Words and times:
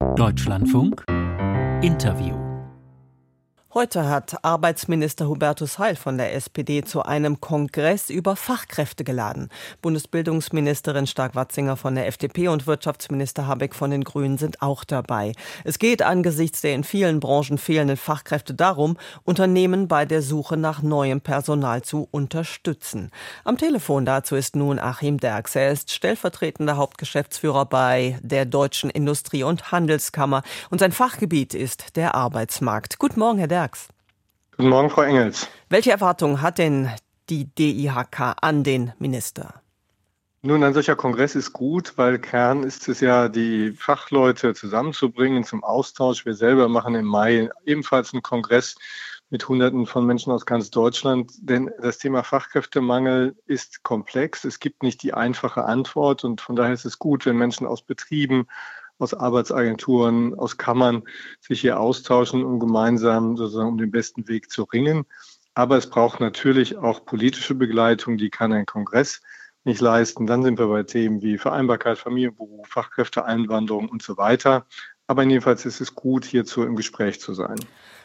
Deutschlandfunk. 0.00 1.04
Interview 1.82 2.39
Heute 3.72 4.08
hat 4.08 4.44
Arbeitsminister 4.44 5.28
Hubertus 5.28 5.78
Heil 5.78 5.94
von 5.94 6.18
der 6.18 6.34
SPD 6.34 6.82
zu 6.82 7.04
einem 7.04 7.40
Kongress 7.40 8.10
über 8.10 8.34
Fachkräfte 8.34 9.04
geladen. 9.04 9.48
Bundesbildungsministerin 9.80 11.06
Stark-Watzinger 11.06 11.76
von 11.76 11.94
der 11.94 12.08
FDP 12.08 12.48
und 12.48 12.66
Wirtschaftsminister 12.66 13.46
Habeck 13.46 13.76
von 13.76 13.92
den 13.92 14.02
Grünen 14.02 14.38
sind 14.38 14.60
auch 14.60 14.82
dabei. 14.82 15.34
Es 15.62 15.78
geht 15.78 16.02
angesichts 16.02 16.62
der 16.62 16.74
in 16.74 16.82
vielen 16.82 17.20
Branchen 17.20 17.58
fehlenden 17.58 17.96
Fachkräfte 17.96 18.54
darum, 18.54 18.96
Unternehmen 19.22 19.86
bei 19.86 20.04
der 20.04 20.22
Suche 20.22 20.56
nach 20.56 20.82
neuem 20.82 21.20
Personal 21.20 21.82
zu 21.82 22.08
unterstützen. 22.10 23.12
Am 23.44 23.56
Telefon 23.56 24.04
dazu 24.04 24.34
ist 24.34 24.56
nun 24.56 24.80
Achim 24.80 25.18
Derks. 25.18 25.54
Er 25.54 25.70
ist 25.70 25.92
stellvertretender 25.92 26.76
Hauptgeschäftsführer 26.76 27.66
bei 27.66 28.18
der 28.20 28.46
Deutschen 28.46 28.90
Industrie- 28.90 29.44
und 29.44 29.70
Handelskammer 29.70 30.42
und 30.70 30.80
sein 30.80 30.90
Fachgebiet 30.90 31.54
ist 31.54 31.94
der 31.94 32.16
Arbeitsmarkt. 32.16 32.98
Guten 32.98 33.20
Morgen, 33.20 33.38
Herr 33.38 33.46
Derks. 33.46 33.59
Werks. 33.60 33.88
Guten 34.56 34.70
Morgen, 34.70 34.88
Frau 34.88 35.02
Engels. 35.02 35.46
Welche 35.68 35.90
Erwartungen 35.90 36.40
hat 36.40 36.56
denn 36.56 36.88
die 37.28 37.44
DIHK 37.44 38.36
an 38.40 38.64
den 38.64 38.94
Minister? 38.98 39.60
Nun, 40.40 40.64
ein 40.64 40.72
solcher 40.72 40.96
Kongress 40.96 41.34
ist 41.34 41.52
gut, 41.52 41.92
weil 41.96 42.18
Kern 42.18 42.62
ist 42.62 42.88
es 42.88 43.00
ja, 43.00 43.28
die 43.28 43.72
Fachleute 43.72 44.54
zusammenzubringen 44.54 45.44
zum 45.44 45.62
Austausch. 45.62 46.24
Wir 46.24 46.32
selber 46.32 46.70
machen 46.70 46.94
im 46.94 47.04
Mai 47.04 47.50
ebenfalls 47.66 48.14
einen 48.14 48.22
Kongress 48.22 48.76
mit 49.28 49.46
Hunderten 49.46 49.84
von 49.84 50.06
Menschen 50.06 50.32
aus 50.32 50.46
ganz 50.46 50.70
Deutschland. 50.70 51.30
Denn 51.42 51.70
das 51.82 51.98
Thema 51.98 52.22
Fachkräftemangel 52.22 53.36
ist 53.44 53.82
komplex. 53.82 54.44
Es 54.44 54.58
gibt 54.58 54.82
nicht 54.82 55.02
die 55.02 55.12
einfache 55.12 55.66
Antwort. 55.66 56.24
Und 56.24 56.40
von 56.40 56.56
daher 56.56 56.72
ist 56.72 56.86
es 56.86 56.98
gut, 56.98 57.26
wenn 57.26 57.36
Menschen 57.36 57.66
aus 57.66 57.82
Betrieben, 57.82 58.46
aus 59.00 59.14
Arbeitsagenturen, 59.14 60.38
aus 60.38 60.56
Kammern 60.56 61.02
sich 61.40 61.60
hier 61.60 61.80
austauschen, 61.80 62.44
um 62.44 62.60
gemeinsam 62.60 63.36
sozusagen 63.36 63.68
um 63.68 63.78
den 63.78 63.90
besten 63.90 64.28
Weg 64.28 64.50
zu 64.50 64.64
ringen. 64.64 65.04
Aber 65.54 65.76
es 65.76 65.90
braucht 65.90 66.20
natürlich 66.20 66.76
auch 66.76 67.04
politische 67.04 67.54
Begleitung, 67.54 68.16
die 68.16 68.30
kann 68.30 68.52
ein 68.52 68.66
Kongress 68.66 69.20
nicht 69.64 69.80
leisten. 69.80 70.26
Dann 70.26 70.42
sind 70.42 70.58
wir 70.58 70.68
bei 70.68 70.82
Themen 70.82 71.22
wie 71.22 71.38
Vereinbarkeit, 71.38 71.98
Familienberuf, 71.98 72.66
Fachkräfteeinwanderung 72.68 73.88
und 73.88 74.02
so 74.02 74.16
weiter. 74.16 74.66
Aber 75.06 75.22
jedenfalls 75.24 75.66
ist 75.66 75.80
es 75.80 75.94
gut, 75.94 76.24
hierzu 76.24 76.62
im 76.62 76.76
Gespräch 76.76 77.20
zu 77.20 77.34
sein. 77.34 77.58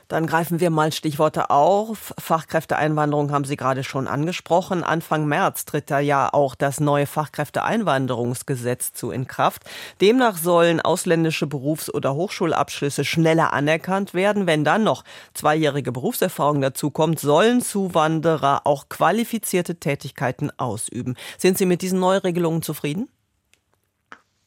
Dann 0.07 0.27
greifen 0.27 0.59
wir 0.59 0.69
mal 0.69 0.91
Stichworte 0.91 1.49
auf. 1.49 2.13
Fachkräfteeinwanderung 2.19 3.31
haben 3.31 3.45
Sie 3.45 3.55
gerade 3.55 3.83
schon 3.83 4.07
angesprochen. 4.07 4.83
Anfang 4.83 5.25
März 5.25 5.65
tritt 5.65 5.89
da 5.89 5.99
ja 5.99 6.29
auch 6.31 6.55
das 6.55 6.79
neue 6.79 7.07
Fachkräfteeinwanderungsgesetz 7.07 8.93
zu 8.93 9.11
in 9.11 9.27
Kraft. 9.27 9.63
Demnach 10.01 10.37
sollen 10.37 10.79
ausländische 10.79 11.47
Berufs- 11.47 11.93
oder 11.93 12.13
Hochschulabschlüsse 12.13 13.03
schneller 13.03 13.53
anerkannt 13.53 14.13
werden. 14.13 14.45
Wenn 14.45 14.63
dann 14.63 14.83
noch 14.83 15.03
zweijährige 15.33 15.91
Berufserfahrung 15.91 16.61
dazukommt, 16.61 17.19
sollen 17.19 17.61
Zuwanderer 17.61 18.61
auch 18.65 18.89
qualifizierte 18.89 19.75
Tätigkeiten 19.75 20.51
ausüben. 20.57 21.15
Sind 21.37 21.57
Sie 21.57 21.65
mit 21.65 21.81
diesen 21.81 21.99
Neuregelungen 21.99 22.61
zufrieden? 22.61 23.09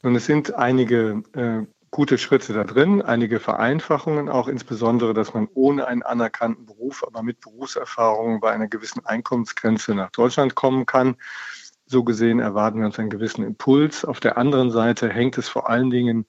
Und 0.03 0.15
es 0.15 0.25
sind 0.25 0.53
einige 0.55 1.23
äh, 1.33 1.65
gute 1.91 2.17
Schritte 2.17 2.53
da 2.53 2.63
drin, 2.63 3.01
einige 3.01 3.39
Vereinfachungen, 3.39 4.29
auch 4.29 4.47
insbesondere, 4.47 5.13
dass 5.13 5.33
man 5.33 5.47
ohne 5.53 5.87
einen 5.87 6.03
anerkannten 6.03 6.65
Beruf, 6.65 7.03
aber 7.05 7.23
mit 7.23 7.39
Berufserfahrung 7.41 8.39
bei 8.39 8.51
einer 8.51 8.67
gewissen 8.67 9.05
Einkommensgrenze 9.05 9.95
nach 9.95 10.11
Deutschland 10.11 10.55
kommen 10.55 10.85
kann. 10.85 11.15
So 11.85 12.03
gesehen 12.03 12.39
erwarten 12.39 12.79
wir 12.79 12.85
uns 12.85 12.99
einen 12.99 13.09
gewissen 13.09 13.43
Impuls. 13.43 14.05
Auf 14.05 14.19
der 14.19 14.37
anderen 14.37 14.69
Seite 14.69 15.09
hängt 15.09 15.37
es 15.37 15.49
vor 15.49 15.69
allen 15.69 15.89
Dingen 15.89 16.25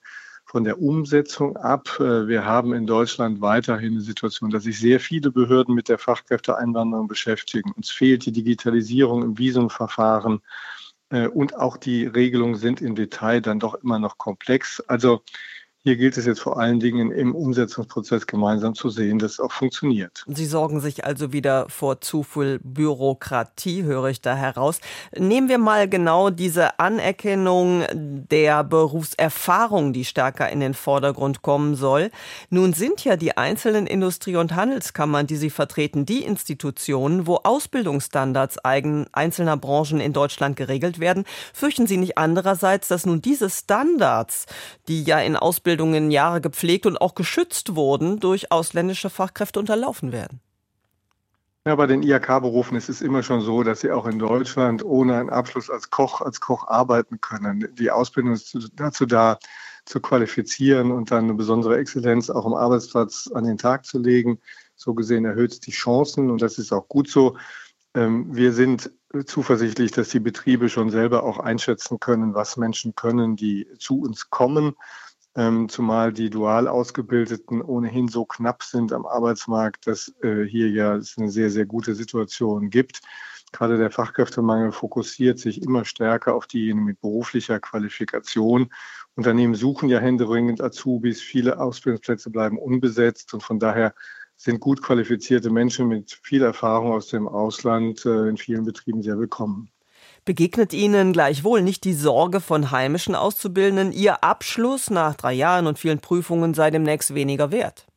von 0.46 0.64
der 0.64 0.80
Umsetzung 0.80 1.56
ab. 1.56 2.00
Wir 2.00 2.44
haben 2.44 2.72
in 2.72 2.86
Deutschland 2.86 3.40
weiterhin 3.40 3.92
eine 3.92 4.00
Situation, 4.00 4.50
dass 4.50 4.64
sich 4.64 4.80
sehr 4.80 4.98
viele 4.98 5.30
Behörden 5.30 5.74
mit 5.74 5.88
der 5.88 5.98
Fachkräfteeinwanderung 5.98 7.06
beschäftigen. 7.06 7.70
Uns 7.72 7.90
fehlt 7.90 8.26
die 8.26 8.32
Digitalisierung 8.32 9.22
im 9.22 9.38
Visumverfahren. 9.38 10.40
Äh, 11.10 11.26
und 11.28 11.54
auch 11.56 11.76
die 11.76 12.06
Regelungen 12.06 12.56
sind 12.56 12.80
im 12.80 12.94
Detail 12.94 13.40
dann 13.40 13.60
doch 13.60 13.74
immer 13.74 13.98
noch 13.98 14.18
komplex. 14.18 14.80
Also 14.80 15.22
hier 15.82 15.96
gilt 15.96 16.18
es 16.18 16.26
jetzt 16.26 16.40
vor 16.40 16.58
allen 16.58 16.78
Dingen 16.78 17.10
im 17.10 17.34
Umsetzungsprozess 17.34 18.26
gemeinsam 18.26 18.74
zu 18.74 18.90
sehen, 18.90 19.18
dass 19.18 19.32
es 19.32 19.40
auch 19.40 19.50
funktioniert. 19.50 20.24
Sie 20.26 20.44
sorgen 20.44 20.80
sich 20.80 21.06
also 21.06 21.32
wieder 21.32 21.70
vor 21.70 22.02
zu 22.02 22.22
viel 22.22 22.60
Bürokratie, 22.62 23.84
höre 23.84 24.10
ich 24.10 24.20
da 24.20 24.34
heraus. 24.34 24.80
Nehmen 25.16 25.48
wir 25.48 25.56
mal 25.56 25.88
genau 25.88 26.28
diese 26.28 26.78
Anerkennung 26.78 27.84
der 27.94 28.62
Berufserfahrung, 28.62 29.94
die 29.94 30.04
stärker 30.04 30.50
in 30.50 30.60
den 30.60 30.74
Vordergrund 30.74 31.40
kommen 31.40 31.76
soll. 31.76 32.10
Nun 32.50 32.74
sind 32.74 33.02
ja 33.06 33.16
die 33.16 33.38
einzelnen 33.38 33.86
Industrie- 33.86 34.36
und 34.36 34.54
Handelskammern, 34.54 35.26
die 35.26 35.36
Sie 35.36 35.50
vertreten, 35.50 36.04
die 36.04 36.24
Institutionen, 36.24 37.26
wo 37.26 37.36
Ausbildungsstandards 37.36 38.58
einzelner 38.58 39.56
Branchen 39.56 40.00
in 40.00 40.12
Deutschland 40.12 40.56
geregelt 40.56 41.00
werden. 41.00 41.24
Fürchten 41.54 41.86
Sie 41.86 41.96
nicht 41.96 42.18
andererseits, 42.18 42.88
dass 42.88 43.06
nun 43.06 43.22
diese 43.22 43.48
Standards, 43.48 44.44
die 44.86 45.04
ja 45.04 45.20
in 45.20 45.36
Ausbildung 45.36 45.69
Ausbildungen 45.70 46.10
Jahre 46.10 46.40
gepflegt 46.40 46.84
und 46.84 47.00
auch 47.00 47.14
geschützt 47.14 47.76
wurden, 47.76 48.18
durch 48.18 48.50
ausländische 48.50 49.08
Fachkräfte 49.08 49.60
unterlaufen 49.60 50.10
werden? 50.10 50.40
Ja, 51.64 51.76
bei 51.76 51.86
den 51.86 52.02
IHK-Berufen 52.02 52.76
ist 52.76 52.88
es 52.88 53.00
immer 53.00 53.22
schon 53.22 53.40
so, 53.40 53.62
dass 53.62 53.82
sie 53.82 53.92
auch 53.92 54.06
in 54.06 54.18
Deutschland 54.18 54.84
ohne 54.84 55.16
einen 55.16 55.30
Abschluss 55.30 55.70
als 55.70 55.88
Koch, 55.88 56.22
als 56.22 56.40
Koch 56.40 56.66
arbeiten 56.66 57.20
können. 57.20 57.68
Die 57.78 57.88
Ausbildung 57.92 58.32
ist 58.32 58.58
dazu 58.74 59.06
da, 59.06 59.38
zu 59.84 60.00
qualifizieren 60.00 60.90
und 60.90 61.12
dann 61.12 61.24
eine 61.24 61.34
besondere 61.34 61.78
Exzellenz 61.78 62.30
auch 62.30 62.46
am 62.46 62.54
Arbeitsplatz 62.54 63.30
an 63.32 63.44
den 63.44 63.56
Tag 63.56 63.86
zu 63.86 64.00
legen. 64.00 64.40
So 64.74 64.94
gesehen 64.94 65.24
erhöht 65.24 65.52
es 65.52 65.60
die 65.60 65.70
Chancen 65.70 66.30
und 66.30 66.42
das 66.42 66.58
ist 66.58 66.72
auch 66.72 66.88
gut 66.88 67.08
so. 67.08 67.36
Ähm, 67.94 68.34
wir 68.34 68.52
sind 68.52 68.90
zuversichtlich, 69.24 69.92
dass 69.92 70.08
die 70.08 70.20
Betriebe 70.20 70.68
schon 70.68 70.90
selber 70.90 71.22
auch 71.22 71.38
einschätzen 71.38 72.00
können, 72.00 72.34
was 72.34 72.56
Menschen 72.56 72.96
können, 72.96 73.36
die 73.36 73.68
zu 73.78 74.00
uns 74.00 74.30
kommen 74.30 74.74
ähm, 75.36 75.68
zumal 75.68 76.12
die 76.12 76.30
dual 76.30 76.66
Ausgebildeten 76.68 77.62
ohnehin 77.62 78.08
so 78.08 78.24
knapp 78.24 78.62
sind 78.62 78.92
am 78.92 79.06
Arbeitsmarkt, 79.06 79.86
dass 79.86 80.12
äh, 80.22 80.44
hier 80.44 80.70
ja 80.70 80.96
es 80.96 81.16
eine 81.18 81.30
sehr, 81.30 81.50
sehr 81.50 81.66
gute 81.66 81.94
Situation 81.94 82.70
gibt. 82.70 83.00
Gerade 83.52 83.78
der 83.78 83.90
Fachkräftemangel 83.90 84.72
fokussiert 84.72 85.38
sich 85.38 85.62
immer 85.62 85.84
stärker 85.84 86.34
auf 86.34 86.46
diejenigen 86.46 86.84
mit 86.84 87.00
beruflicher 87.00 87.58
Qualifikation. 87.58 88.72
Unternehmen 89.16 89.54
suchen 89.54 89.88
ja 89.88 89.98
händeringend 89.98 90.60
Azubis, 90.60 91.20
viele 91.20 91.58
Ausbildungsplätze 91.60 92.30
bleiben 92.30 92.58
unbesetzt 92.58 93.34
und 93.34 93.42
von 93.42 93.58
daher 93.58 93.94
sind 94.36 94.60
gut 94.60 94.82
qualifizierte 94.82 95.50
Menschen 95.50 95.88
mit 95.88 96.18
viel 96.22 96.42
Erfahrung 96.42 96.92
aus 96.92 97.08
dem 97.08 97.28
Ausland 97.28 98.06
äh, 98.06 98.28
in 98.28 98.36
vielen 98.36 98.64
Betrieben 98.64 99.02
sehr 99.02 99.18
willkommen. 99.18 99.70
Begegnet 100.30 100.72
Ihnen 100.72 101.12
gleichwohl 101.12 101.60
nicht 101.60 101.82
die 101.82 101.92
Sorge 101.92 102.38
von 102.40 102.70
heimischen 102.70 103.16
Auszubildenden, 103.16 103.90
Ihr 103.90 104.22
Abschluss 104.22 104.88
nach 104.88 105.16
drei 105.16 105.32
Jahren 105.32 105.66
und 105.66 105.76
vielen 105.76 105.98
Prüfungen 105.98 106.54
sei 106.54 106.70
demnächst 106.70 107.16
weniger 107.16 107.50
wert? 107.50 107.88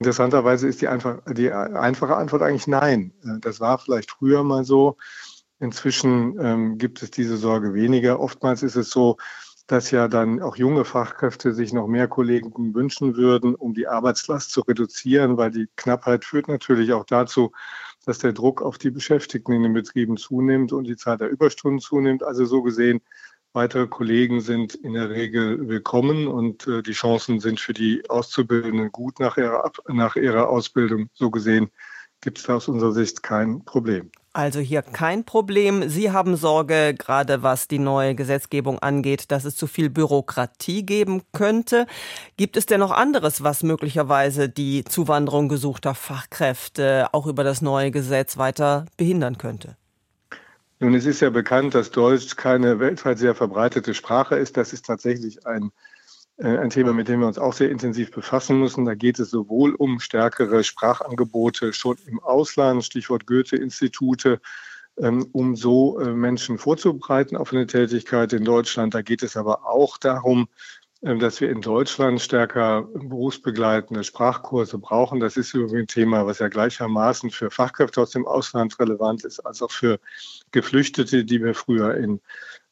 Interessanterweise 0.00 0.66
ist 0.66 0.80
die, 0.80 0.88
einfach, 0.88 1.18
die 1.30 1.52
einfache 1.52 2.16
Antwort 2.16 2.42
eigentlich 2.42 2.66
nein. 2.66 3.12
Das 3.40 3.60
war 3.60 3.78
vielleicht 3.78 4.10
früher 4.10 4.42
mal 4.42 4.64
so. 4.64 4.96
Inzwischen 5.60 6.40
ähm, 6.40 6.76
gibt 6.76 7.00
es 7.04 7.12
diese 7.12 7.36
Sorge 7.36 7.72
weniger. 7.72 8.18
Oftmals 8.18 8.64
ist 8.64 8.74
es 8.74 8.90
so, 8.90 9.16
dass 9.68 9.92
ja 9.92 10.08
dann 10.08 10.42
auch 10.42 10.56
junge 10.56 10.84
Fachkräfte 10.84 11.54
sich 11.54 11.72
noch 11.72 11.86
mehr 11.86 12.08
Kollegen 12.08 12.74
wünschen 12.74 13.16
würden, 13.16 13.54
um 13.54 13.74
die 13.74 13.86
Arbeitslast 13.86 14.50
zu 14.50 14.62
reduzieren, 14.62 15.36
weil 15.36 15.52
die 15.52 15.68
Knappheit 15.76 16.24
führt 16.24 16.48
natürlich 16.48 16.92
auch 16.92 17.04
dazu, 17.04 17.52
dass 18.06 18.18
der 18.18 18.32
Druck 18.32 18.62
auf 18.62 18.78
die 18.78 18.90
Beschäftigten 18.90 19.52
in 19.52 19.64
den 19.64 19.74
Betrieben 19.74 20.16
zunimmt 20.16 20.72
und 20.72 20.84
die 20.84 20.96
Zahl 20.96 21.18
der 21.18 21.28
Überstunden 21.28 21.80
zunimmt. 21.80 22.22
Also 22.22 22.46
so 22.46 22.62
gesehen, 22.62 23.02
weitere 23.52 23.88
Kollegen 23.88 24.40
sind 24.40 24.76
in 24.76 24.94
der 24.94 25.10
Regel 25.10 25.68
willkommen 25.68 26.28
und 26.28 26.66
äh, 26.68 26.82
die 26.82 26.92
Chancen 26.92 27.40
sind 27.40 27.58
für 27.58 27.74
die 27.74 28.08
Auszubildenden 28.08 28.92
gut 28.92 29.18
nach 29.18 29.36
ihrer, 29.36 29.70
nach 29.88 30.14
ihrer 30.14 30.48
Ausbildung. 30.48 31.10
So 31.14 31.30
gesehen 31.30 31.70
gibt 32.20 32.38
es 32.38 32.44
da 32.44 32.56
aus 32.56 32.68
unserer 32.68 32.92
Sicht 32.92 33.24
kein 33.24 33.64
Problem. 33.64 34.10
Also 34.36 34.60
hier 34.60 34.82
kein 34.82 35.24
Problem. 35.24 35.88
Sie 35.88 36.10
haben 36.10 36.36
Sorge, 36.36 36.92
gerade 36.92 37.42
was 37.42 37.68
die 37.68 37.78
neue 37.78 38.14
Gesetzgebung 38.14 38.78
angeht, 38.80 39.32
dass 39.32 39.46
es 39.46 39.56
zu 39.56 39.66
viel 39.66 39.88
Bürokratie 39.88 40.84
geben 40.84 41.22
könnte. 41.32 41.86
Gibt 42.36 42.58
es 42.58 42.66
denn 42.66 42.80
noch 42.80 42.90
anderes, 42.90 43.42
was 43.42 43.62
möglicherweise 43.62 44.50
die 44.50 44.84
Zuwanderung 44.84 45.48
gesuchter 45.48 45.94
Fachkräfte 45.94 47.06
auch 47.12 47.26
über 47.26 47.44
das 47.44 47.62
neue 47.62 47.90
Gesetz 47.90 48.36
weiter 48.36 48.84
behindern 48.98 49.38
könnte? 49.38 49.78
Nun, 50.80 50.92
es 50.92 51.06
ist 51.06 51.20
ja 51.20 51.30
bekannt, 51.30 51.74
dass 51.74 51.90
Deutsch 51.90 52.36
keine 52.36 52.78
weltweit 52.78 53.18
sehr 53.18 53.34
verbreitete 53.34 53.94
Sprache 53.94 54.36
ist. 54.36 54.58
Das 54.58 54.74
ist 54.74 54.84
tatsächlich 54.84 55.46
ein 55.46 55.70
ein 56.38 56.70
Thema, 56.70 56.92
mit 56.92 57.08
dem 57.08 57.20
wir 57.20 57.26
uns 57.26 57.38
auch 57.38 57.54
sehr 57.54 57.70
intensiv 57.70 58.10
befassen 58.10 58.60
müssen. 58.60 58.84
Da 58.84 58.94
geht 58.94 59.18
es 59.18 59.30
sowohl 59.30 59.74
um 59.74 60.00
stärkere 60.00 60.64
Sprachangebote 60.64 61.72
schon 61.72 61.96
im 62.06 62.20
Ausland, 62.20 62.84
Stichwort 62.84 63.26
Goethe-Institute, 63.26 64.40
ähm, 64.98 65.28
um 65.32 65.56
so 65.56 65.98
äh, 65.98 66.12
Menschen 66.12 66.58
vorzubereiten 66.58 67.36
auf 67.36 67.52
eine 67.52 67.66
Tätigkeit 67.66 68.32
in 68.32 68.44
Deutschland. 68.44 68.94
Da 68.94 69.02
geht 69.02 69.22
es 69.22 69.36
aber 69.36 69.66
auch 69.66 69.98
darum, 69.98 70.48
ähm, 71.02 71.18
dass 71.18 71.40
wir 71.40 71.50
in 71.50 71.60
Deutschland 71.60 72.20
stärker 72.20 72.82
berufsbegleitende 72.82 74.04
Sprachkurse 74.04 74.78
brauchen. 74.78 75.20
Das 75.20 75.36
ist 75.36 75.54
übrigens 75.54 75.82
ein 75.82 75.86
Thema, 75.86 76.26
was 76.26 76.38
ja 76.38 76.48
gleichermaßen 76.48 77.30
für 77.30 77.50
Fachkräfte 77.50 78.00
aus 78.00 78.10
dem 78.10 78.26
Ausland 78.26 78.78
relevant 78.78 79.24
ist, 79.24 79.40
als 79.40 79.62
auch 79.62 79.70
für 79.70 80.00
Geflüchtete, 80.52 81.24
die 81.24 81.42
wir 81.42 81.54
früher 81.54 81.94
in, 81.94 82.20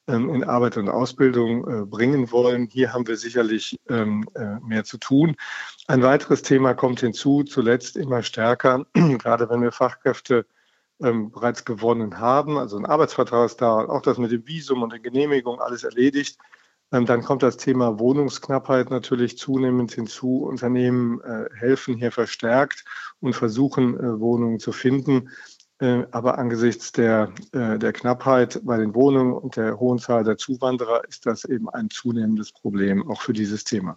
in 0.07 0.45
Arbeit 0.45 0.77
und 0.77 0.89
Ausbildung 0.89 1.67
äh, 1.67 1.87
bringen 1.87 2.31
wollen. 2.31 2.69
Hier 2.71 2.93
haben 2.93 3.07
wir 3.07 3.17
sicherlich 3.17 3.77
ähm, 3.89 4.29
äh, 4.35 4.61
mehr 4.61 4.85
zu 4.85 4.99
tun. 4.99 5.37
Ein 5.87 6.03
weiteres 6.03 6.43
Thema 6.43 6.75
kommt 6.75 7.01
hinzu, 7.01 7.43
zuletzt 7.43 7.97
immer 7.97 8.23
stärker, 8.23 8.85
gerade 8.95 9.49
wenn 9.49 9.63
wir 9.63 9.73
Fachkräfte 9.73 10.47
bereits 11.01 11.65
gewonnen 11.65 12.21
haben. 12.21 12.57
Also 12.57 12.79
ein 12.79 12.87
Arbeitsvertrag 12.87 13.47
ist 13.47 13.61
da, 13.61 13.79
auch 13.79 14.01
das 14.01 14.17
mit 14.17 14.31
dem 14.31 14.47
Visum 14.47 14.81
und 14.81 14.93
der 14.93 15.01
Genehmigung, 15.01 15.61
alles 15.61 15.83
erledigt 15.83 16.39
ähm, 16.95 17.07
dann 17.07 17.23
kommt 17.23 17.43
das 17.43 17.57
Thema 17.57 17.99
Wohnungsknappheit 17.99 18.91
natürlich 18.91 19.37
zunehmend 19.37 19.93
hinzu. 19.93 20.45
Unternehmen 20.45 21.21
äh, 21.23 21.49
helfen 21.57 21.97
hier 21.97 22.13
verstärkt 22.13 22.85
und 23.21 23.35
versuchen, 23.35 23.99
Wohnungen 24.21 24.61
zu 24.61 24.73
finden. 24.73 25.31
Äh, 25.85 26.07
aber 26.13 26.39
angesichts 26.39 26.93
der, 26.93 27.29
äh, 27.53 27.79
der 27.79 27.93
Knappheit 27.93 28.59
bei 28.65 28.79
den 28.79 28.95
Wohnungen 28.95 29.35
und 29.35 29.57
der 29.57 29.79
hohen 29.79 29.99
Zahl 29.99 30.25
der 30.25 30.39
Zuwanderer 30.39 31.03
ist 31.07 31.27
das 31.27 31.45
eben 31.45 31.69
ein 31.69 31.91
zunehmendes 31.91 32.53
Problem 32.53 33.11
auch 33.11 33.21
für 33.21 33.35
dieses 33.35 33.65
Thema. 33.65 33.97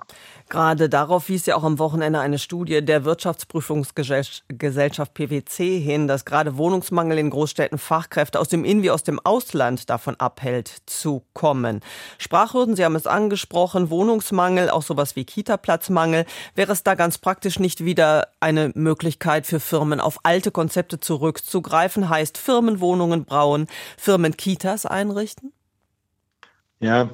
Gerade 0.50 0.89
darauf 0.89 1.30
wies 1.30 1.45
ja 1.45 1.56
auch 1.56 1.63
am 1.63 1.80
Wochenende 1.80 2.19
eine 2.19 2.39
Studie 2.39 2.84
der 2.84 3.06
Wirtschaftsprüfungsgesellschaft 3.06 5.13
PwC 5.13 5.80
hin, 5.80 6.07
dass 6.07 6.25
gerade 6.25 6.57
Wohnungsmangel 6.57 7.19
in 7.19 7.30
Großstädten 7.30 7.78
Fachkräfte 7.78 8.39
aus 8.39 8.50
dem 8.50 8.66
In- 8.66 8.84
wie 8.84 8.92
aus 8.92 9.04
dem 9.04 9.22
Ausland 9.24 9.89
davon 9.89 10.19
abhält, 10.19 10.69
zu 10.88 11.24
kommen. 11.34 11.80
Sprachhürden, 12.18 12.75
Sie 12.75 12.84
haben 12.84 12.95
es 12.95 13.07
angesprochen, 13.07 13.89
Wohnungsmangel, 13.89 14.72
auch 14.72 14.84
sowas 14.84 15.16
wie 15.16 15.24
Kita-Platzmangel. 15.24 16.25
Wäre 16.56 16.74
es 16.74 16.84
da 16.84 16.95
ganz 16.95 17.18
praktisch 17.18 17.60
nicht 17.60 17.86
wieder 17.86 18.28
eine 18.39 18.72
Möglichkeit 18.74 19.45
für 19.45 19.60
Firmen, 19.60 20.01
auf 20.01 20.19
alte 20.24 20.51
Konzepte 20.51 21.00
zurückzugehen? 21.00 21.76
Zugreifen 21.77 22.09
heißt 22.09 22.38
Firmenwohnungen 22.39 23.25
bauen, 23.25 23.68
Firmenkitas 23.97 24.88
einrichten? 24.88 25.53
Ja, 26.79 27.09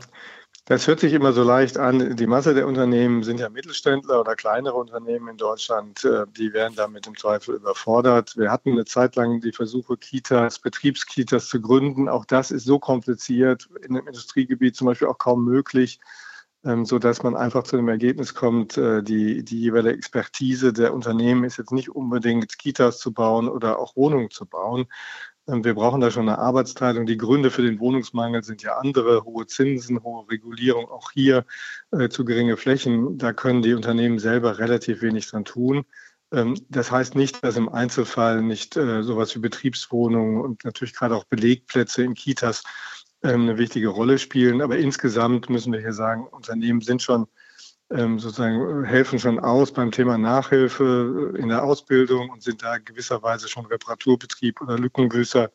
das 0.66 0.88
hört 0.88 1.02
sich 1.02 1.12
immer 1.12 1.34
so 1.34 1.44
leicht 1.44 1.78
an. 1.78 2.16
Die 2.16 2.28
Masse 2.28 2.54
der 2.54 2.66
Unternehmen 2.66 3.24
sind 3.24 3.42
ja 3.42 3.50
Mittelständler 3.50 4.22
oder 4.22 4.38
kleinere 4.38 4.76
Unternehmen 4.76 5.28
in 5.28 5.38
Deutschland. 5.38 6.06
Äh, 6.06 6.26
die 6.38 6.54
werden 6.54 6.76
damit 6.78 7.08
im 7.08 7.18
Zweifel 7.18 7.56
überfordert. 7.56 8.38
Wir 8.38 8.50
hatten 8.50 8.72
eine 8.72 8.86
Zeit 8.86 9.18
lang 9.18 9.42
die 9.42 9.52
Versuche, 9.52 9.98
Kitas, 9.98 10.60
Betriebskitas 10.60 11.50
zu 11.50 11.60
gründen. 11.60 12.08
Auch 12.08 12.24
das 12.24 12.50
ist 12.52 12.64
so 12.64 12.80
kompliziert, 12.80 13.68
in 13.82 13.98
einem 13.98 14.08
Industriegebiet 14.08 14.78
zum 14.78 14.88
Beispiel 14.88 15.10
auch 15.10 15.18
kaum 15.18 15.44
möglich, 15.44 16.00
ähm, 16.66 16.86
so 16.86 17.00
dass 17.00 17.24
man 17.24 17.36
einfach 17.36 17.64
zu 17.64 17.76
dem 17.78 17.90
Ergebnis 17.90 18.34
kommt, 18.34 18.78
äh, 18.78 19.04
die, 19.04 19.44
die 19.44 19.60
jeweilige 19.60 19.98
Expertise 19.98 20.74
der 20.74 20.94
Unternehmen 20.94 21.44
ist 21.44 21.58
jetzt 21.58 21.72
nicht 21.72 21.90
unbedingt 21.90 22.58
Kitas 22.58 23.00
zu 23.00 23.14
bauen 23.14 23.50
oder 23.50 23.80
auch 23.80 23.96
Wohnungen 23.96 24.30
zu 24.30 24.46
bauen. 24.46 24.86
Ähm, 25.48 25.64
wir 25.64 25.74
brauchen 25.74 26.02
da 26.02 26.12
schon 26.12 26.30
eine 26.30 26.40
Arbeitsteilung. 26.40 27.06
Die 27.06 27.18
Gründe 27.18 27.52
für 27.52 27.64
den 27.64 27.80
Wohnungsmangel 27.80 28.44
sind 28.44 28.64
ja 28.64 28.78
andere, 28.78 29.24
hohe 29.26 29.46
Zinsen, 29.46 30.04
hohe 30.04 30.30
Regulierung, 30.30 30.90
auch 30.90 31.12
hier 31.12 31.46
äh, 31.92 32.10
zu 32.10 32.26
geringe 32.26 32.58
Flächen. 32.58 33.18
Da 33.18 33.34
können 33.34 33.62
die 33.62 33.74
Unternehmen 33.74 34.20
selber 34.20 34.58
relativ 34.60 35.02
wenig 35.02 35.30
dran 35.30 35.46
tun. 35.46 35.86
Ähm, 36.32 36.56
das 36.70 36.92
heißt 36.92 37.16
nicht, 37.16 37.44
dass 37.44 37.58
im 37.58 37.70
Einzelfall 37.70 38.42
nicht 38.42 38.78
äh, 38.78 39.04
sowas 39.04 39.36
wie 39.36 39.40
Betriebswohnungen 39.40 40.42
und 40.42 40.64
natürlich 40.66 40.96
gerade 40.96 41.16
auch 41.16 41.26
Belegplätze 41.26 42.04
in 42.04 42.14
Kitas 42.14 42.64
eine 43.24 43.58
wichtige 43.58 43.88
Rolle 43.88 44.20
spielen. 44.20 44.62
Aber 44.62 44.78
insgesamt 44.78 45.50
müssen 45.50 45.74
wir 45.74 45.80
hier 45.80 45.94
sagen, 45.94 46.28
Unternehmen 46.28 46.82
sind 46.82 47.02
schon 47.02 47.28
ähm, 47.90 48.20
sozusagen 48.20 48.84
helfen 48.84 49.20
schon 49.20 49.40
aus 49.40 49.72
beim 49.72 49.92
Thema 49.92 50.18
Nachhilfe 50.18 51.34
in 51.38 51.50
der 51.50 51.64
Ausbildung 51.64 52.30
und 52.30 52.42
sind 52.42 52.64
da 52.64 52.78
gewisserweise 52.78 53.48
schon 53.48 53.66
Reparaturbetrieb 53.66 54.62
oder 54.62 54.78
Lückengrüßer 54.78 55.52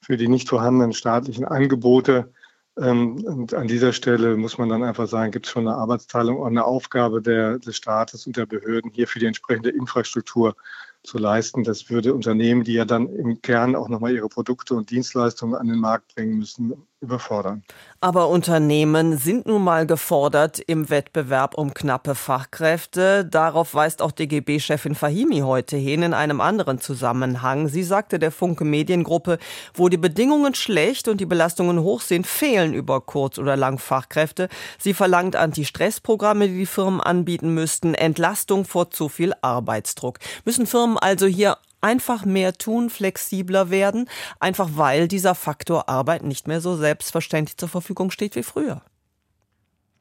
für 0.00 0.16
die 0.16 0.28
nicht 0.28 0.48
vorhandenen 0.48 0.92
staatlichen 0.92 1.44
Angebote. 1.44 2.32
Ähm, 2.78 3.24
und 3.24 3.54
an 3.54 3.68
dieser 3.68 3.92
Stelle 3.92 4.36
muss 4.36 4.58
man 4.58 4.68
dann 4.68 4.82
einfach 4.82 5.06
sagen, 5.06 5.32
gibt 5.32 5.46
es 5.46 5.52
schon 5.52 5.66
eine 5.66 5.76
Arbeitsteilung 5.76 6.38
und 6.38 6.48
eine 6.48 6.64
Aufgabe 6.64 7.22
der, 7.22 7.58
des 7.58 7.76
Staates 7.76 8.26
und 8.26 8.36
der 8.36 8.46
Behörden 8.46 8.90
hier 8.90 9.06
für 9.06 9.18
die 9.18 9.26
entsprechende 9.26 9.70
Infrastruktur 9.70 10.56
zu 11.02 11.18
leisten. 11.18 11.64
Das 11.64 11.88
würde 11.88 12.14
Unternehmen, 12.14 12.64
die 12.64 12.74
ja 12.74 12.84
dann 12.84 13.08
im 13.08 13.40
Kern 13.40 13.76
auch 13.76 13.88
nochmal 13.88 14.12
ihre 14.12 14.28
Produkte 14.28 14.74
und 14.74 14.90
Dienstleistungen 14.90 15.54
an 15.54 15.68
den 15.68 15.78
Markt 15.78 16.14
bringen 16.14 16.38
müssen, 16.38 16.86
überfordern. 17.00 17.62
Aber 18.00 18.28
Unternehmen 18.28 19.18
sind 19.18 19.46
nun 19.46 19.62
mal 19.62 19.86
gefordert 19.86 20.58
im 20.58 20.88
Wettbewerb 20.88 21.54
um 21.54 21.74
knappe 21.74 22.14
Fachkräfte. 22.14 23.24
Darauf 23.24 23.74
weist 23.74 24.00
auch 24.00 24.12
DGB-Chefin 24.12 24.94
Fahimi 24.94 25.40
heute 25.40 25.76
hin 25.76 26.02
in 26.02 26.14
einem 26.14 26.40
anderen 26.40 26.80
Zusammenhang. 26.80 27.68
Sie 27.68 27.82
sagte 27.82 28.18
der 28.18 28.32
Funke 28.32 28.64
Mediengruppe, 28.64 29.38
wo 29.74 29.88
die 29.88 29.98
Bedingungen 29.98 30.54
schlecht 30.54 31.08
und 31.08 31.20
die 31.20 31.26
Belastungen 31.26 31.80
hoch 31.80 32.00
sind, 32.00 32.26
fehlen 32.26 32.72
über 32.72 33.00
kurz 33.02 33.38
oder 33.38 33.56
lang 33.56 33.78
Fachkräfte. 33.78 34.48
Sie 34.78 34.94
verlangt 34.94 35.36
Anti-Stress-Programme, 35.36 36.48
die 36.48 36.58
die 36.58 36.66
Firmen 36.66 37.00
anbieten 37.00 37.52
müssten, 37.52 37.94
Entlastung 37.94 38.64
vor 38.64 38.90
zu 38.90 39.08
viel 39.08 39.34
Arbeitsdruck. 39.42 40.18
Müssen 40.44 40.66
Firmen 40.66 40.96
also 40.96 41.26
hier 41.26 41.58
einfach 41.80 42.24
mehr 42.24 42.52
tun, 42.52 42.90
flexibler 42.90 43.70
werden, 43.70 44.08
einfach 44.40 44.70
weil 44.74 45.08
dieser 45.08 45.34
Faktor 45.34 45.88
Arbeit 45.88 46.22
nicht 46.22 46.48
mehr 46.48 46.60
so 46.60 46.76
selbstverständlich 46.76 47.56
zur 47.56 47.68
Verfügung 47.68 48.10
steht 48.10 48.36
wie 48.36 48.42
früher. 48.42 48.82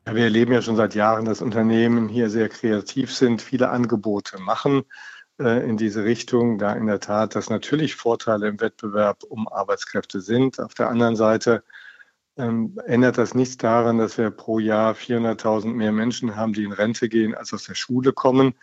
Ja, 0.07 0.16
wir 0.16 0.24
erleben 0.24 0.54
ja 0.54 0.62
schon 0.62 0.75
seit 0.75 0.94
Jahren, 0.94 1.25
dass 1.25 1.42
Unternehmen 1.42 2.10
hier 2.10 2.30
sehr 2.30 2.50
kreativ 2.50 3.13
sind, 3.13 3.42
viele 3.42 3.69
Angebote 3.69 4.39
machen 4.39 4.83
äh, 5.39 5.68
in 5.68 5.77
diese 5.77 6.04
Richtung, 6.04 6.60
da 6.60 6.74
in 6.74 6.86
der 6.86 7.00
Tat, 7.00 7.36
dass 7.36 7.50
natürlich 7.50 7.95
Vorteile 7.95 8.48
im 8.48 8.60
Wettbewerb 8.62 9.24
um 9.24 9.48
Arbeitskräfte 9.48 10.22
sind. 10.22 10.60
Auf 10.60 10.75
der 10.75 10.89
anderen 10.89 11.16
Seite 11.16 11.63
ähm, 12.38 12.80
ändert 12.86 13.18
das 13.18 13.33
nichts 13.33 13.57
daran, 13.57 13.98
dass 13.98 14.18
wir 14.18 14.30
pro 14.30 14.60
Jahr 14.60 14.94
400.000 14.94 15.74
mehr 15.74 15.92
Menschen 15.92 16.36
haben, 16.36 16.54
die 16.54 16.63
in 16.63 16.72
Rente 16.72 17.10
gehen, 17.10 17.33
als 17.33 17.54
aus 17.54 17.63
der 17.63 17.75
Schule 17.75 18.13
kommen. 18.13 18.54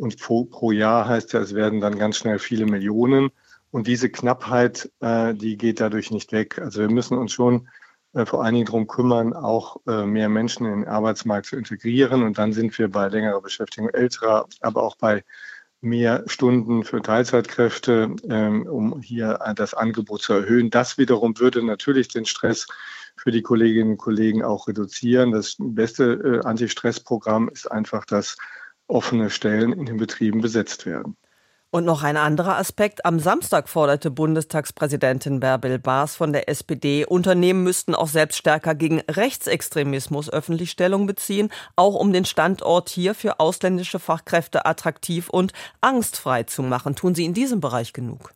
Und 0.00 0.18
pro, 0.18 0.46
pro 0.46 0.72
Jahr 0.72 1.06
heißt 1.06 1.34
ja, 1.34 1.40
es 1.40 1.54
werden 1.54 1.80
dann 1.80 1.98
ganz 1.98 2.16
schnell 2.16 2.38
viele 2.38 2.64
Millionen. 2.64 3.30
Und 3.70 3.86
diese 3.86 4.08
Knappheit, 4.08 4.90
äh, 5.00 5.34
die 5.34 5.58
geht 5.58 5.78
dadurch 5.78 6.10
nicht 6.10 6.32
weg. 6.32 6.58
Also 6.58 6.80
wir 6.80 6.90
müssen 6.90 7.18
uns 7.18 7.32
schon 7.32 7.68
äh, 8.14 8.24
vor 8.24 8.42
allen 8.42 8.54
Dingen 8.54 8.64
darum 8.64 8.86
kümmern, 8.86 9.34
auch 9.34 9.76
äh, 9.86 10.06
mehr 10.06 10.30
Menschen 10.30 10.64
in 10.64 10.80
den 10.80 10.88
Arbeitsmarkt 10.88 11.46
zu 11.46 11.56
integrieren. 11.56 12.22
Und 12.22 12.38
dann 12.38 12.54
sind 12.54 12.78
wir 12.78 12.88
bei 12.90 13.08
längerer 13.08 13.42
Beschäftigung 13.42 13.90
älterer, 13.90 14.46
aber 14.62 14.82
auch 14.82 14.96
bei 14.96 15.22
mehr 15.82 16.24
Stunden 16.26 16.82
für 16.82 17.02
Teilzeitkräfte, 17.02 18.16
ähm, 18.28 18.66
um 18.66 19.02
hier 19.02 19.38
das 19.54 19.74
Angebot 19.74 20.22
zu 20.22 20.32
erhöhen. 20.32 20.70
Das 20.70 20.96
wiederum 20.96 21.38
würde 21.38 21.62
natürlich 21.62 22.08
den 22.08 22.24
Stress 22.24 22.66
für 23.16 23.30
die 23.30 23.42
Kolleginnen 23.42 23.92
und 23.92 23.98
Kollegen 23.98 24.42
auch 24.42 24.66
reduzieren. 24.66 25.32
Das 25.32 25.56
beste 25.58 26.40
äh, 26.42 26.46
Anti-Stress-Programm 26.46 27.50
ist 27.50 27.70
einfach 27.70 28.06
das 28.06 28.38
offene 28.90 29.30
Stellen 29.30 29.72
in 29.72 29.86
den 29.86 29.96
Betrieben 29.96 30.40
besetzt 30.40 30.86
werden. 30.86 31.16
Und 31.72 31.84
noch 31.84 32.02
ein 32.02 32.16
anderer 32.16 32.58
Aspekt. 32.58 33.04
Am 33.04 33.20
Samstag 33.20 33.68
forderte 33.68 34.10
Bundestagspräsidentin 34.10 35.38
Bärbel 35.38 35.78
Baas 35.78 36.16
von 36.16 36.32
der 36.32 36.48
SPD, 36.48 37.06
Unternehmen 37.06 37.62
müssten 37.62 37.94
auch 37.94 38.08
selbst 38.08 38.38
stärker 38.38 38.74
gegen 38.74 39.00
Rechtsextremismus 39.08 40.32
öffentlich 40.32 40.72
Stellung 40.72 41.06
beziehen, 41.06 41.48
auch 41.76 41.94
um 41.94 42.12
den 42.12 42.24
Standort 42.24 42.88
hier 42.88 43.14
für 43.14 43.38
ausländische 43.38 44.00
Fachkräfte 44.00 44.66
attraktiv 44.66 45.28
und 45.28 45.52
angstfrei 45.80 46.42
zu 46.42 46.64
machen. 46.64 46.96
Tun 46.96 47.14
Sie 47.14 47.24
in 47.24 47.34
diesem 47.34 47.60
Bereich 47.60 47.92
genug? 47.92 48.34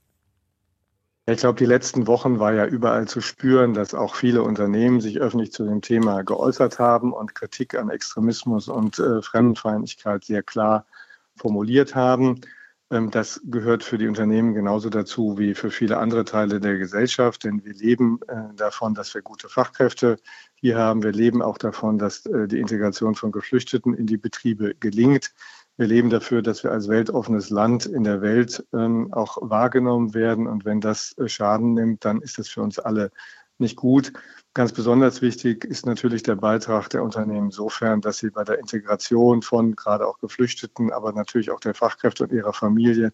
Ich 1.27 1.39
glaube, 1.39 1.59
die 1.59 1.65
letzten 1.65 2.07
Wochen 2.07 2.39
war 2.39 2.53
ja 2.53 2.67
überall 2.67 3.09
zu 3.09 3.23
spüren, 3.23 3.73
dass 3.73 3.95
auch 3.95 4.15
viele 4.15 4.43
Unternehmen 4.43 5.01
sich 5.01 5.21
öffentlich 5.21 5.53
zu 5.53 5.65
dem 5.65 5.81
Thema 5.81 6.23
geäußert 6.23 6.79
haben 6.79 7.15
und 7.15 7.35
Kritik 7.35 7.75
an 7.77 7.89
Extremismus 7.89 8.69
und 8.69 8.99
äh, 8.99 9.23
Fremdenfeindlichkeit 9.23 10.25
sehr 10.25 10.43
klar 10.43 10.87
formuliert 11.35 11.95
haben. 11.95 12.43
Ähm, 12.91 13.11
das 13.11 13.41
gehört 13.45 13.83
für 13.85 13.97
die 13.97 14.07
Unternehmen 14.07 14.53
genauso 14.53 14.91
dazu 14.91 15.39
wie 15.39 15.55
für 15.55 15.71
viele 15.71 15.97
andere 15.97 16.27
Teile 16.27 16.61
der 16.61 16.77
Gesellschaft, 16.77 17.45
denn 17.45 17.65
wir 17.65 17.73
leben 17.73 18.21
äh, 18.29 18.55
davon, 18.55 18.93
dass 18.93 19.15
wir 19.15 19.23
gute 19.23 19.49
Fachkräfte 19.49 20.19
hier 20.57 20.77
haben. 20.77 21.03
Wir 21.03 21.13
leben 21.13 21.41
auch 21.41 21.57
davon, 21.57 21.97
dass 21.97 22.27
äh, 22.27 22.47
die 22.49 22.61
Integration 22.61 23.15
von 23.15 23.33
Geflüchteten 23.33 23.95
in 23.95 24.07
die 24.07 24.19
Betriebe 24.19 24.75
gelingt. 24.75 25.33
Wir 25.77 25.87
leben 25.89 26.09
dafür, 26.09 26.41
dass 26.41 26.63
wir 26.63 26.71
als 26.71 26.89
weltoffenes 26.89 27.51
Land 27.51 27.87
in 27.87 28.05
der 28.05 28.23
Welt 28.23 28.65
ähm, 28.73 29.13
auch 29.13 29.39
wahrgenommen 29.41 30.15
werden. 30.15 30.47
Und 30.47 30.65
wenn 30.65 30.81
das 30.81 31.19
äh, 31.19 31.29
Schaden 31.29 31.75
nimmt, 31.75 32.05
dann 32.05 32.21
ist 32.21 32.39
das 32.39 32.49
für 32.49 32.63
uns 32.63 32.79
alle 32.79 33.11
nicht 33.59 33.77
gut. 33.77 34.13
Ganz 34.55 34.73
besonders 34.73 35.21
wichtig 35.21 35.65
ist 35.65 35.85
natürlich 35.85 36.23
der 36.23 36.37
Beitrag 36.37 36.89
der 36.91 37.03
Unternehmen 37.03 37.47
insofern, 37.47 38.01
dass 38.01 38.19
sie 38.19 38.31
bei 38.31 38.45
der 38.45 38.61
Integration 38.61 39.43
von 39.43 39.75
gerade 39.75 40.07
auch 40.07 40.19
Geflüchteten, 40.19 40.93
aber 40.93 41.13
natürlich 41.13 41.51
auch 41.51 41.61
der 41.61 41.75
Fachkräfte 41.75 42.25
und 42.25 42.33
ihrer 42.33 42.53
Familie 42.53 43.13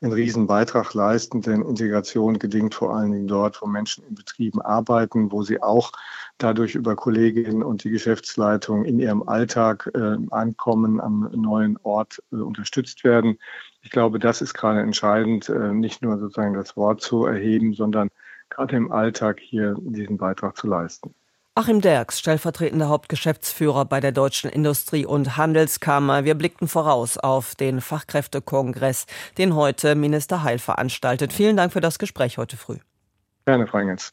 einen 0.00 0.12
riesen 0.12 0.46
Beitrag 0.46 0.94
leisten, 0.94 1.42
denn 1.42 1.62
Integration 1.62 2.38
gelingt 2.38 2.74
vor 2.74 2.94
allen 2.94 3.10
Dingen 3.10 3.26
dort, 3.26 3.60
wo 3.60 3.66
Menschen 3.66 4.04
in 4.04 4.14
Betrieben 4.14 4.62
arbeiten, 4.62 5.32
wo 5.32 5.42
sie 5.42 5.60
auch 5.60 5.92
dadurch 6.38 6.76
über 6.76 6.94
Kolleginnen 6.94 7.64
und 7.64 7.82
die 7.82 7.90
Geschäftsleitung 7.90 8.84
in 8.84 9.00
ihrem 9.00 9.28
Alltag 9.28 9.90
äh, 9.94 10.16
ankommen, 10.30 11.00
am 11.00 11.28
neuen 11.34 11.78
Ort 11.82 12.22
äh, 12.32 12.36
unterstützt 12.36 13.02
werden. 13.02 13.38
Ich 13.82 13.90
glaube, 13.90 14.20
das 14.20 14.40
ist 14.40 14.54
gerade 14.54 14.80
entscheidend, 14.80 15.48
äh, 15.48 15.72
nicht 15.72 16.00
nur 16.02 16.18
sozusagen 16.18 16.54
das 16.54 16.76
Wort 16.76 17.00
zu 17.00 17.26
erheben, 17.26 17.74
sondern 17.74 18.10
gerade 18.50 18.76
im 18.76 18.92
Alltag 18.92 19.40
hier 19.40 19.74
diesen 19.80 20.16
Beitrag 20.16 20.56
zu 20.56 20.68
leisten. 20.68 21.14
Achim 21.58 21.80
Derks, 21.80 22.20
stellvertretender 22.20 22.88
Hauptgeschäftsführer 22.88 23.84
bei 23.84 23.98
der 23.98 24.12
Deutschen 24.12 24.48
Industrie- 24.48 25.06
und 25.06 25.36
Handelskammer. 25.36 26.22
Wir 26.22 26.36
blickten 26.36 26.68
voraus 26.68 27.18
auf 27.18 27.56
den 27.56 27.80
Fachkräftekongress, 27.80 29.06
den 29.38 29.56
heute 29.56 29.96
Minister 29.96 30.44
Heil 30.44 30.60
veranstaltet. 30.60 31.32
Vielen 31.32 31.56
Dank 31.56 31.72
für 31.72 31.80
das 31.80 31.98
Gespräch 31.98 32.38
heute 32.38 32.56
früh. 32.56 32.76
Gerne, 33.44 33.66
Frau 33.66 33.78
Engels. 33.78 34.12